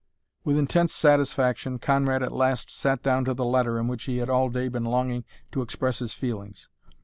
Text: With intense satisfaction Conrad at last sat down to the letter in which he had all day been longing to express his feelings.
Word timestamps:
With 0.43 0.57
intense 0.57 0.95
satisfaction 0.95 1.77
Conrad 1.77 2.23
at 2.23 2.31
last 2.31 2.71
sat 2.71 3.03
down 3.03 3.23
to 3.25 3.35
the 3.35 3.45
letter 3.45 3.77
in 3.79 3.87
which 3.87 4.05
he 4.05 4.17
had 4.17 4.31
all 4.31 4.49
day 4.49 4.67
been 4.67 4.83
longing 4.85 5.25
to 5.51 5.61
express 5.61 5.99
his 5.99 6.15
feelings. 6.15 6.67